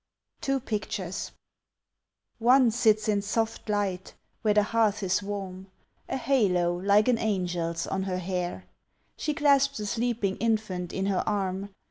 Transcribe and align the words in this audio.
Two 0.41 0.59
Pictures 0.59 1.29
One 2.39 2.71
sits 2.71 3.07
in 3.07 3.21
soft 3.21 3.69
light, 3.69 4.15
where 4.41 4.55
the 4.55 4.63
hearth 4.63 5.03
is 5.03 5.21
warm, 5.21 5.67
A 6.09 6.17
halo, 6.17 6.75
like 6.75 7.07
an 7.07 7.19
angel's, 7.19 7.85
on 7.85 8.01
her 8.09 8.17
hair. 8.17 8.65
She 9.15 9.35
clasps 9.35 9.79
a 9.79 9.85
sleeping 9.85 10.37
infant 10.37 10.91
in 10.91 11.05
her 11.05 11.21
arm. 11.29 11.69